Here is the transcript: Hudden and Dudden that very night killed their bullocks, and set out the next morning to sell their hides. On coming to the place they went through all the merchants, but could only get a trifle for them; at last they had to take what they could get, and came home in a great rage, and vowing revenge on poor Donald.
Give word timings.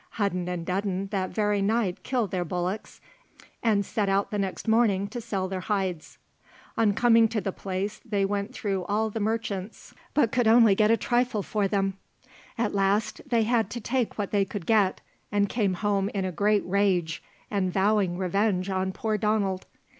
Hudden 0.17 0.47
and 0.47 0.65
Dudden 0.65 1.09
that 1.11 1.29
very 1.29 1.61
night 1.61 2.01
killed 2.01 2.31
their 2.31 2.43
bullocks, 2.43 3.01
and 3.61 3.85
set 3.85 4.09
out 4.09 4.31
the 4.31 4.39
next 4.39 4.67
morning 4.67 5.07
to 5.09 5.21
sell 5.21 5.47
their 5.47 5.59
hides. 5.59 6.17
On 6.75 6.93
coming 6.95 7.27
to 7.27 7.39
the 7.39 7.51
place 7.51 8.01
they 8.03 8.25
went 8.25 8.51
through 8.51 8.83
all 8.85 9.11
the 9.11 9.19
merchants, 9.19 9.93
but 10.15 10.31
could 10.31 10.47
only 10.47 10.73
get 10.73 10.89
a 10.89 10.97
trifle 10.97 11.43
for 11.43 11.67
them; 11.67 11.99
at 12.57 12.73
last 12.73 13.21
they 13.27 13.43
had 13.43 13.69
to 13.69 13.79
take 13.79 14.17
what 14.17 14.31
they 14.31 14.43
could 14.43 14.65
get, 14.65 15.01
and 15.31 15.47
came 15.49 15.75
home 15.75 16.09
in 16.15 16.25
a 16.25 16.31
great 16.31 16.65
rage, 16.65 17.21
and 17.51 17.71
vowing 17.71 18.17
revenge 18.17 18.71
on 18.71 18.91
poor 18.93 19.19
Donald. 19.19 19.67